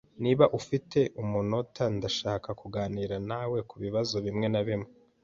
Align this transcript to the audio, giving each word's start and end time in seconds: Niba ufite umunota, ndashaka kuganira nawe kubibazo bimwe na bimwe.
Niba 0.23 0.45
ufite 0.59 0.99
umunota, 1.21 1.83
ndashaka 1.97 2.49
kuganira 2.61 3.15
nawe 3.29 3.57
kubibazo 3.69 4.15
bimwe 4.25 4.47
na 4.53 4.61
bimwe. 4.67 4.89